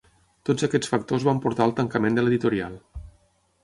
[0.49, 2.85] Tots aquests factors van portar al tancament de l'editorial.